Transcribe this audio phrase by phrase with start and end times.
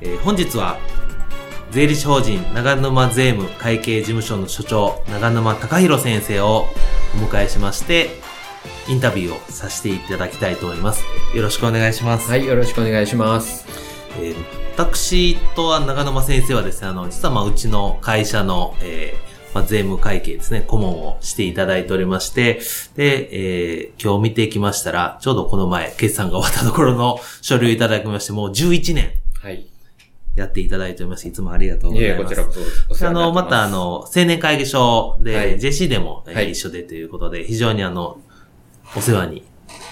[0.00, 0.78] えー、本日は
[1.70, 6.66] 税理士法人長沼税務会計事務所の所長長沼隆弘先生を
[7.14, 8.10] お迎えしまして
[8.88, 11.04] インタビューをさせていただきたいと思います。
[11.34, 12.30] よろしくお願いします。
[12.30, 13.66] はい、よろしくお願いします。
[14.18, 14.34] えー、
[14.72, 22.60] 私とは長沼先生はですね、あの、実はまあうちの会社の、えーまあ、税務会計ですね、顧問をしていただいておりまして、
[22.96, 29.12] で、えー、今日見てきましたら、ちょうどこの前、決算が終わったところの書類をいただきまして、もう11年。
[29.42, 29.66] はい。
[30.38, 31.26] やっていただいております。
[31.26, 32.18] いつもありがとうございます。
[32.18, 38.20] いえ、こちらこそあの、またあの、青年会議所で、はい、JC でも、はい、一緒でということで、非常にあの、
[38.96, 39.44] お世話に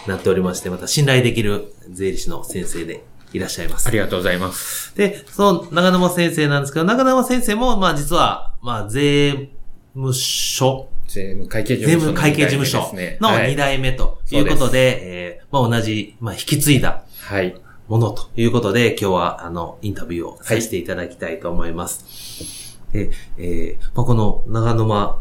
[0.06, 3.88] なっておりまして、また信頼できる税理士の先生でいらっしゃいます。
[3.88, 4.96] ありがとうございます。
[4.96, 9.50] で、その長沼先生なんですけど、長沼先生も、まあ実は、まあ税
[9.94, 12.78] 務署税務会計事務所、税務会計事務所
[13.20, 17.04] の2代目ということで、はい、えー、まあ同じ、まあ引き継いだ。
[17.20, 17.54] はい。
[17.88, 22.78] ものということで、今日はあの、インタビューをさせていただきたいと思います。
[22.92, 25.20] はい、で、えー、まあ、この長沼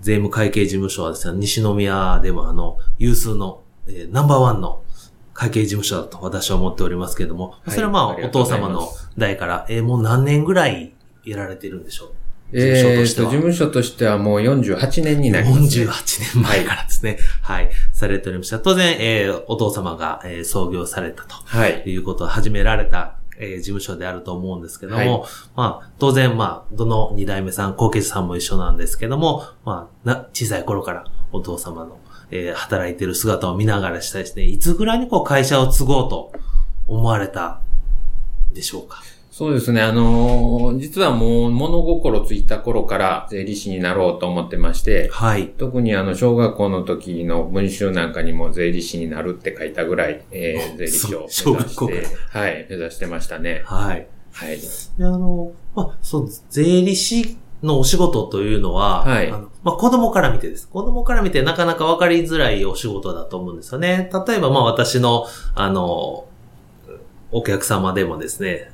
[0.00, 4.82] 税務会計事務所はですね、西宮でもあの、有数の、えー、ナンバーワンの
[5.34, 10.92] 会計事務所だと私は思っておりますけれども、それはまあ、お父様の代から、えー、もう何年ぐらい
[11.24, 12.14] やられてるんでしょう？
[12.52, 15.86] えー、と、事務所としてはもう48年になります、ね。
[15.86, 17.18] 48年前からですね。
[17.40, 17.72] はい、はい。
[17.92, 18.58] されておりました。
[18.60, 21.34] 当然、えー、お父様が、えー、創業されたと。
[21.34, 21.82] はい。
[21.86, 31.98] いうことを始められた、えー、事務所であると思うんですけども、はい、まあ、当然、まあ、どの二代目さん、後継者さんも一緒なんですけども、まあ、な、小さい頃からお父様の、
[32.30, 36.32] えー、働いてる姿を見ながらしたですね、いつぐらいにこう会社を継ごうと
[36.86, 37.60] 思われた
[38.52, 39.02] でしょうか？
[39.32, 39.80] そうですね。
[39.80, 45.48] あのー、実はもう物心ついた頃から税理士になろうと思ってまして、はい。
[45.48, 53.62] 特にあの、小学校の時の文集なんかにも税理士になるって書いたぐらい、えー、税理士を目指して、はい、目指してましたね。
[53.64, 54.06] はい。
[54.32, 54.58] はい。
[54.98, 59.30] あの、まあ、そう、税理士のお仕事というのは、はい。
[59.30, 60.68] あのまあ、子供から見てです。
[60.68, 64.10] 子供から見てなかなかわかりづらいお仕事だと思うんですよね。
[64.26, 66.26] 例えば、まあ、私の、あの、
[67.30, 68.70] お客様でもですね、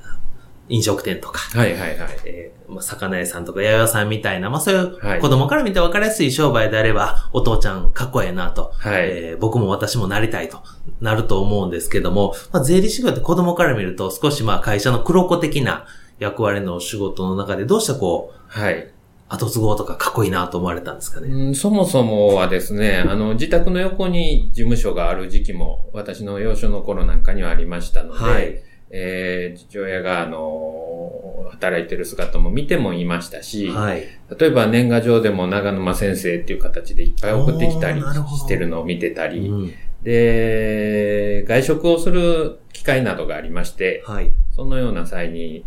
[0.68, 1.98] 飲食店とか、はいはいはい。
[2.24, 10.62] えー、まあ、魚屋さんとか八百屋さんみたいな、まあそういう子供から見て分かりやすい商売であれば、お父ちゃんかっこええなと、はい、えー、僕も私もなりたいと
[11.00, 15.86] なると思うんですけども、まあ、税理士業って子供から見ると少しまあ会社の黒子的な
[16.18, 18.90] 役割の仕事の中でどうしてこう、はい。
[19.30, 28.62] 後継ごうとかかっこいいなと思われたんですかね、うん、そもそもはですね、あの、自宅の横に事務所がある時期も、私の幼少の頃なんかにはありましたので、はい。
[28.90, 34.06] えー、父親が、あのー、働いてる姿も見てもいましたし、はい、
[34.38, 39.72] 例えば年賀状でも長沼先生っていう形でいっぱい送ってきたりしてるのを見てたり、うん、
[40.02, 45.64] で、外食をする機会などがありまして、はい、そのような際に、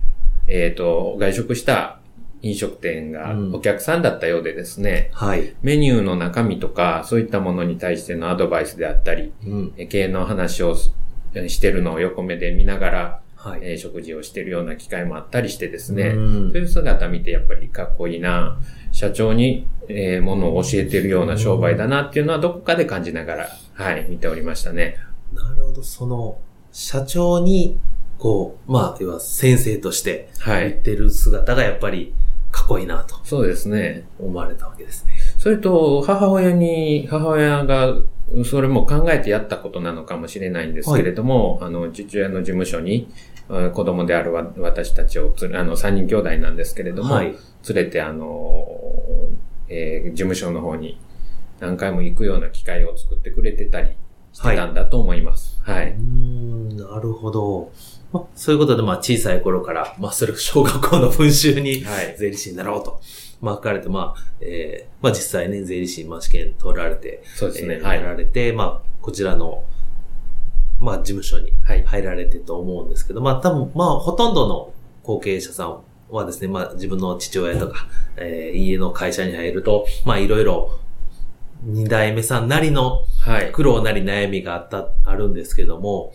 [0.48, 2.00] えっ、ー、と、外食した
[2.42, 10.76] 飲食店がお客さんだったようでですね、うんはい、メニューの中身とか、そういったものに対してのアドバイスであったり、うん、経営の話を
[11.48, 16.22] してるのを横目で見ながら、はい、えー、食事をしてるような機会もあったりしてですね、そう
[16.58, 18.60] いう姿見てやっぱりかっこいいな、
[18.92, 24.98] 社長に、えー、ものを教えてるような商売だなっていうのはどこかで感じながら、はい、見ておりましたね。
[25.34, 26.38] なるほど、その、
[26.72, 27.80] 社長に、
[28.20, 32.14] こう、まあ、要は先生として言ってる姿がやっぱり
[32.52, 33.16] かっこいいなと。
[33.24, 34.06] そうですね。
[34.20, 35.14] 思われたわけですね。
[35.40, 37.96] それと、母親に、母親が
[38.46, 43.10] それも考えてやったことなのかもしれないんですけれども、はい、あの、父親の事務所に、
[43.74, 47.36] 子供である私たちをつ、あの、三人兄弟なんですけれども、はい、連
[47.76, 48.66] れて、あの、
[49.68, 51.00] えー、事務所の方に
[51.60, 53.92] 何回も行くような機会を作ってくれてたり
[54.34, 55.60] してたんだと思います。
[55.64, 55.76] はい。
[55.76, 57.72] はい、うんなるるほど。
[58.12, 61.84] まあ、そういうことで、まあ、小さい頃から、まあ、それ小学校の文集に、
[62.18, 63.00] 税理士になろうと。
[63.42, 67.76] まあ、書かれて、まあ、えー、まあ、実際ね、税理士、まあ、試験取られて、そうですね。
[67.76, 69.64] えー、入られて、まあ、こちらの、
[70.80, 74.74] まあ、事務所に入られてと思うんですけど、はい、まあ、多分、まあ、ほとんどの
[75.04, 80.78] 後継者さんはですね、まあ、自分の父親とか、えー、家の会社に入ると、まあ、いろいろ、
[81.64, 83.06] 二代目さんなりの
[83.52, 86.12] 苦労なり悩みがあった、あるんですけども、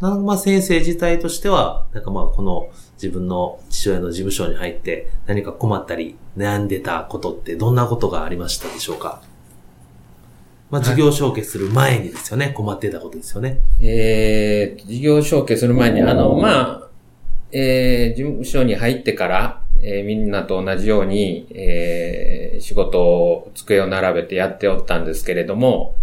[0.00, 9.20] まあ先生自体としては、なんかまあこの自分の父親の事務所に入って何か困ったり悩んでたことってどんなことがありましたでしょうか？
[10.70, 13.58] まあ事業承継する前にですよね、はい、困ってたことですよね。
[13.82, 16.88] えー、事業承継する前に、あの、まあ、
[17.50, 25.94] えー、事務所に入ってから、えー、みんなと同じように、えー、仕事を、机を並べてやっておったんですけれども、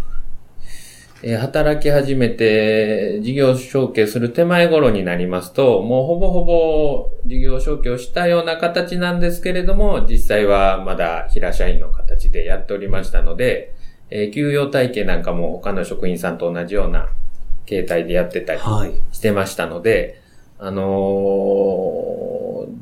[1.22, 13.76] え働き始めて事業承継する手前頃になりますと、もうほぼほぼ事業承継をしたような形なんですけれども、実際はまだ平社員の形でやっておりましたので、
[14.10, 17.10] えー、給与体系なんかも他の職員さんと同じような
[17.66, 18.62] 形態でやってたり
[19.12, 20.22] してましたので、
[20.58, 20.86] はい、あのー、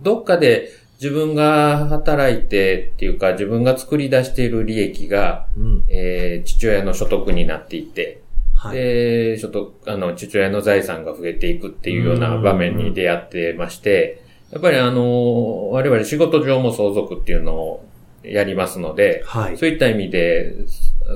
[0.03, 0.69] どっかで
[1.01, 8.21] 自分が働いてっていうか自分が作り出している利益が、うん、えー、父親の所得になっていて、
[8.57, 17.86] はい、で、ちょっと、あの、父親の財産が増えていくっていうような場面に出会ってまして、やっぱりあの、我々仕事上も相続っていうのを
[18.24, 20.56] やりますので、はい、そういった意味で、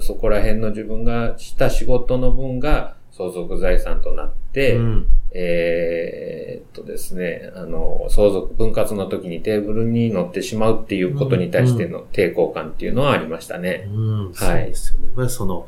[0.01, 13.87] そこら辺の自分がした仕事の分が相続財産となって、うん、えー、っとですね、あの、相続分割の時にテーブルに乗ってしまうっていうことに対しての抵抗感っていうのはありましたね。
[13.89, 14.35] うん、はい。
[14.35, 15.29] そうですよね。
[15.29, 15.67] その、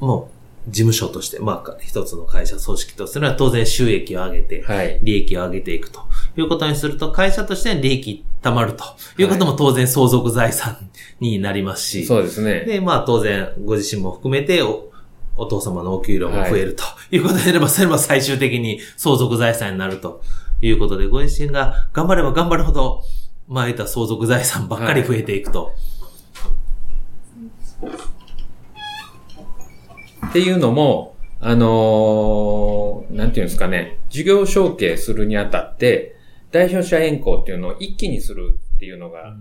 [0.00, 0.37] もう、
[0.70, 6.00] 事務所として、まあ、一つの会社組織とするのは当然収益を上げて、はい、利益を上げていくと
[6.36, 8.84] いうことにすると、会社としては利益貯まると
[9.16, 12.60] いうことも当然相続財産になりますし、そうですね。
[12.60, 14.90] で、まあ当然ご自身も含めてお、
[15.36, 20.22] お父様のお給料も増えるということであれば、それも最終的に相続財産になると
[20.60, 23.02] いうことで、ご自身が頑張れば頑張るほど、
[23.46, 25.66] まあ得た相続財産ばっかり増えていくと。
[25.66, 25.74] はい
[30.28, 36.16] っていうのも、あのー、なんていうんですかね、事業承継するにあたって、
[36.50, 39.34] 代表者変更っていうのを一気にするっていうのが、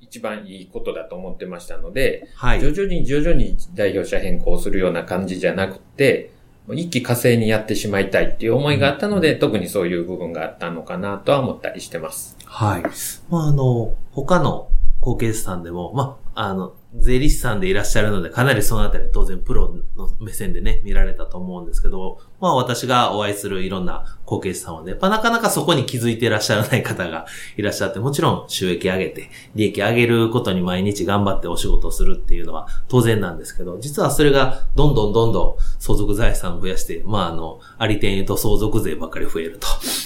[0.00, 6.32] 一番いいことだと思ってましたので、はい、徐々に徐々に代表者変更するような感じじゃなくて、
[6.70, 12.38] 一気火星にやってしまいたいっていう思いがあったので、うん、特にそういう部分があったのかなとは思ったりしてます。
[12.44, 12.82] はい。
[13.28, 14.68] まあ、あの、他の
[15.00, 39.58] 後継者さんでも、まあ、あの、税理士さんでいらっしゃるので、かなりそのあたり当然プロの目線でね、見られたと思うんですけど、まあ私がお会いするいろんな後継者さんはね、やっぱなかなかそこに気づいていらっしゃらない方がいらっしゃって、もちろん収益上げて、利益上げることに毎日頑張ってお仕事をするっていうのは当然なんですけど、実はそれがどんどんどんどん相続財産を増やして、まああの、ありてん言うと相続税ばっかり増える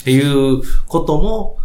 [0.04, 1.58] ということも、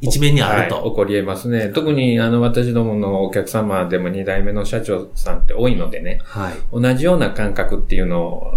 [0.00, 0.76] 一面にあると。
[0.76, 1.70] はい、起こり得ますね。
[1.74, 8.52] 特に、あの、私どものお客様でも二代目の社長さんって多いのでね、はい、同じような感覚っていうのを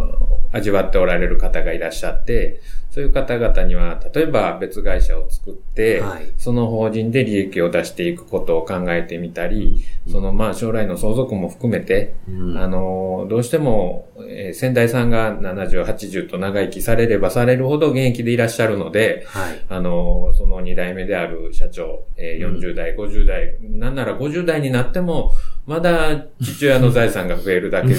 [0.52, 2.62] 味わっておられる方がいらっしゃって、
[2.94, 25.32] そういう方々には、例えば別会社を作って、はい、その法人で利益を出していくことを考えてみたり、うん、そのまあ将来の相続も含めて、うん、あの、どうしても、えー、先代さんが70、80と長生きされればされるほど現役でいらっしゃるので、はい、あの、その2代目である社長、えー、40代、うん、50代、なんなら50代になっても、
[25.66, 27.96] まだ父親の財産が増えるだけで、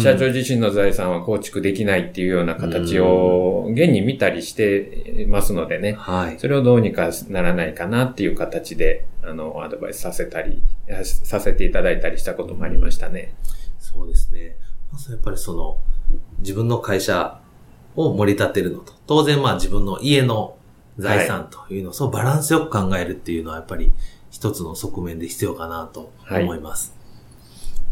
[0.00, 10.62] 社長自身の財産は構築できないっていうような形を現に見たりしてますのでね、はい、それをどうにかならないかなっていう形で、あの、アドバイスさせたり、
[11.04, 13.34] させていただいたりしたこともありましたね。
[13.78, 14.56] そうですね。
[14.92, 15.78] まずやっぱりその、
[16.38, 17.40] 自分の会社
[17.96, 20.56] を盛り立てるのと、当然まあ自分の家の
[20.98, 23.92] 財産というのを、そうバランスよく考えるっていうのはやっぱり
[24.30, 26.92] 一つの側面で必要かなと思います。
[26.92, 26.95] はい、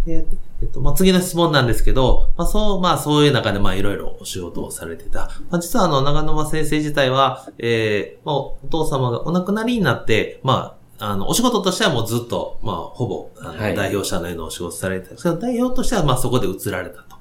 [0.04, 0.26] で
[0.62, 5.30] えっと、まあ、次の質問なんですけど、まあ、そう、まあ、そういう中で、まあ、いろいろお仕事をされてた。
[5.50, 17.16] まあ、実は、あの、長沼先生自体は、えー、まあ、お父様がお亡くなりになって、まあ、あの、お仕事としてはもうずっと、まあ、ほぼ、あの、はい、代表者のようなお仕事されてたんですけど、代表としては、まあ、そこで移られたと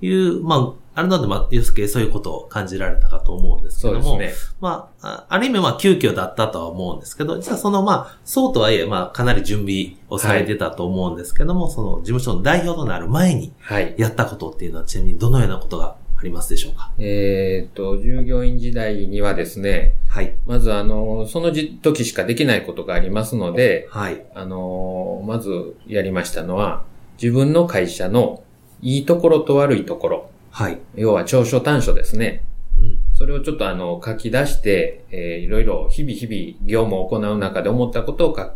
[0.00, 4.32] いう、まあ、あるので、まあ、ゆうすけそういうことを感じられたかと思うんですけども、ね。
[4.60, 13.52] まあ、ある意味、まあ、急遽だったとは思うんですけど、実はその、まあ、そうとはいえ、まあ、かなり準備をされてたと思うんですけども、はい、その、事務所の代表となる前に、
[13.96, 16.90] やったことっていうのは、ちなみにどのようなことがありますでしょうか？
[16.98, 20.34] えっ、と、従業員時代にはですね、はい。
[20.46, 24.24] まずあの、その時しかできないことがありますので、はい。
[24.34, 26.82] あの、まずやりましたのは、
[27.22, 28.42] 自分の会社の
[28.82, 30.30] いいところと悪いところ。
[30.58, 30.80] はい。
[30.96, 32.42] 要は長所短所ですね。
[32.76, 32.98] うん。
[33.14, 38.54] それをちょっとあの、書き出して、えー、いろいろ日々日々業務を行う中で思ったことをか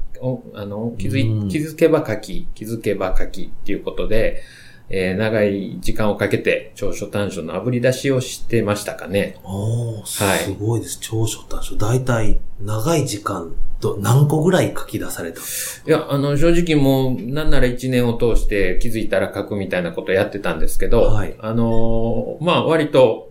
[0.54, 4.42] あの気づい、気づけば書き、気づけば書きっていうことで、
[4.94, 9.38] えー、長い時間をかけて長所短所の炙り出しをしてましたかね。
[9.42, 10.22] おす
[10.60, 10.98] ごいです。
[10.98, 11.76] はい、長所短所。
[11.76, 15.88] 大体、長い時間と何個ぐらい書き出されたんですか？
[15.88, 23.30] いや、あの、正直もう、なんなら1年を通して気づいたら書くみたいなことやってたんですけど、はい、あのー、まあ、割と、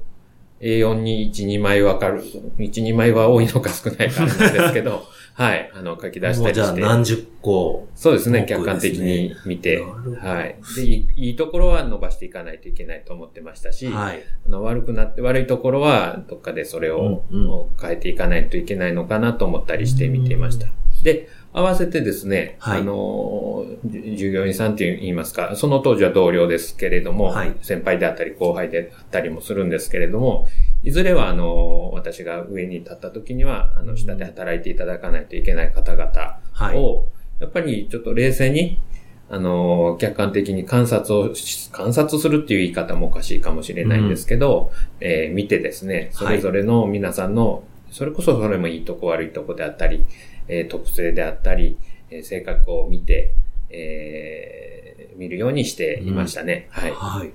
[0.62, 2.24] A4 に1、2枚わかる。
[2.58, 5.04] 1、2枚は多いのか少ないかなんですけど、
[5.34, 5.72] はい。
[5.74, 6.62] あの、書き出したりして。
[6.62, 8.46] じゃあ何十個、そうですね。
[8.48, 9.82] 客観的に見て。
[10.20, 10.56] はい。
[10.76, 14.22] でいい、いいところは伸ばしていかないといけないと思ってましたし、はい。
[14.46, 20.68] あの悪くなって、悪いところはどっかでそれを、うんうん、変えていかないといけないのかなと思ったりして見ていました。
[21.04, 30.48] で、合わせてですね、はい、あの、従業員さんって言いますか、その当時は同僚ですけれども、はい、先輩であったり後輩であったりもするんですけれども、
[30.84, 36.40] いずれは、あの、私が上に立った時には、あの、下で働いていただかないといけない方々
[36.80, 37.08] を、
[37.40, 38.80] やっぱりちょっと冷静に、
[39.30, 41.34] あの、客観的に観察を、
[41.72, 50.06] 観察するっていう言い方もおかしいかもしれないんですけど、うん、えー、見てですね、それぞれの皆さんの、それこそそれもいいとこ悪いとこであったり、
[50.48, 51.78] えー、特性であったり、
[52.10, 53.34] えー、性格を見て、
[53.70, 56.68] えー、見るようにしていましたね。
[56.76, 56.92] うん、はい。
[56.92, 57.32] はい。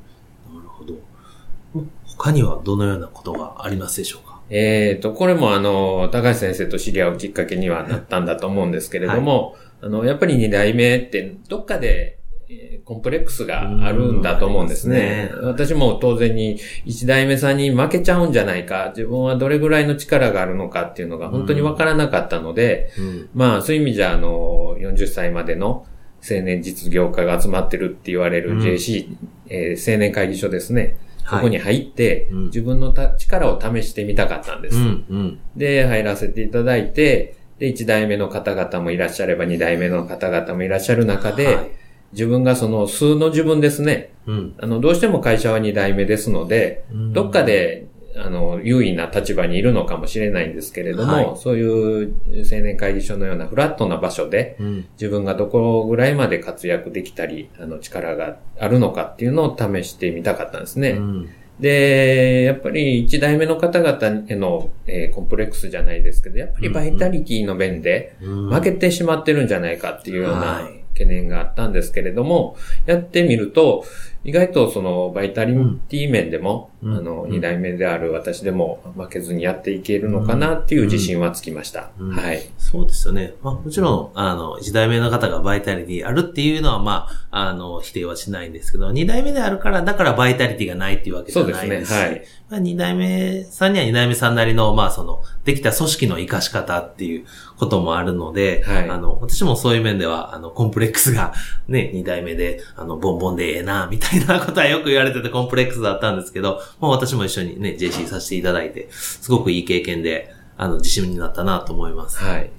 [2.04, 4.36] 他にはどのようなことがありますでしょうか？
[4.48, 12.18] えっ、ー、と、これもあの、高橋先生と知り合うきっかけにはなったんだと思うんですけれども、はい、あの、やっぱり二代目ってどっかで、
[12.48, 15.30] えー、コンプレックスがあるんだと思うんですね。
[15.32, 15.42] すね。
[15.42, 25.86] 私も当然に一代目さんに負けちゃうんじゃないか、自分はどれぐらいの力があるのかっていうのが本当にわからなかったので、うん、まあそういう意味じゃあの、40歳までの
[26.22, 29.18] 青年実業家が集まってるって言われる JC、うん、
[29.48, 30.96] えー、青年会議所ですね。
[31.28, 34.76] そこに入って、自分の力を試してみたかったんです。
[34.76, 41.70] うんうん、で、入らせていただいて、で、1代目の方々もいらっしゃれば2代目の方々もいらっしゃる中で、はい、
[42.12, 47.86] 自分がその数の自分ですね、うん、あの、どうしても会社は2代目ですので、うん、どっかで
[48.18, 52.14] あの、優位な立場にいるのかもしれないんですけれども、はい、そういう
[52.50, 60.90] 青年会議所のようなフラットな場所で、うん、自分がどこぐらいまで活躍できたり、あの、力があるのかっていうのを試してみたかったんですね。
[60.92, 61.30] うん、
[61.60, 72.56] で、やっぱり一代目の方々への、えー、コンプレックスじゃないですけど、やっぱりバイタリティの面で負けてしまってるんじゃないかっていうような懸念があったんですけれども、
[72.86, 73.84] やってみると、
[74.26, 75.54] 意外とそのバイタリ
[75.88, 81.90] ティ面でも、うん、あの、二代目である私でも負けずにやっていけるのかなっていう自信はつきました。
[82.00, 82.42] うんうん、はい。
[82.58, 83.34] そうですよね。
[83.40, 92.08] まあもちろん、あの、一代目の方がバイタリティあるっていうのは、まあ、あの、否定はしないんですけど、二代目であるから、だからバイタリティがないっていうわけじゃないですし、そうですね。
[92.08, 92.24] はい。
[92.48, 101.32] まあ、二代目さんには二代目さんなりの、まあその、できた組織の活かし方っていうこともあるので、はい、あの、私もそういう面では、あの、コンプレックスが
[101.68, 112.18] ね、二代目で、あの、ボンボンでええな、みたいなことはよく言われててコンプレックスだったんですけど、まあ私も一緒にね、JC させていただいて、すごくいい経験で、あの、自信になったなと思います。
[112.18, 112.50] はい。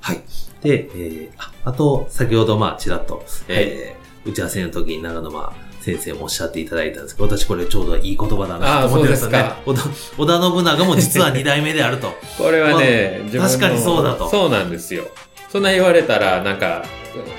[0.00, 0.22] はい。
[0.62, 9.52] で、えー、ああと、先ほどまあ、ちらっと、えー、打ち合わせの時に長野まあ、先生もおっしゃっていただいたんですけど、私これちょうどいい言葉だなと思ってますね。
[9.66, 9.84] 織田
[10.18, 12.12] 織田信長も実は二代目であると。
[12.36, 14.28] これはね、まあ、確かにそうだと。
[14.28, 15.04] そうなんですよ。
[15.50, 16.84] そんな言われたら、なんか、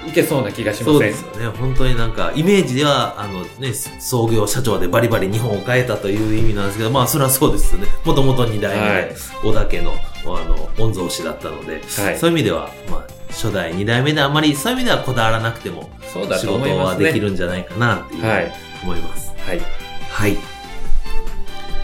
[0.05, 0.93] いけそうな気がしません？
[0.93, 1.57] そうですよね。
[1.57, 7.87] 本当になんか、イメージでは、あのね、創業社長でバリバリ日本を変えたという意味なんですけど、まあ、それはそうですよね。
[8.03, 9.93] もともと二代目、はい、小田家の、
[10.25, 18.51] あの、御曹司だったので、はい、そういう意味では、まあ、初代、二代目であまり、そういう意味ではこだわらなくても、仕事はできるんじゃないかな、っていう
[18.83, 19.31] 思います。
[19.47, 19.61] はい。
[20.09, 20.37] はい。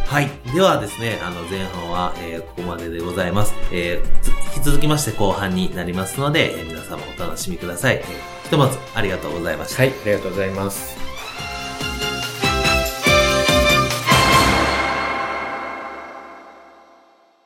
[0.05, 0.29] はい。
[0.53, 3.53] ではですね、あの、前半は、えー、ここまででございます。
[3.71, 8.01] えー、引き続きまして後半になりますので、え、皆様お楽しみください。
[8.43, 9.83] ひとまず、ありがとうございました。
[9.83, 11.06] はい、ありがとうございます。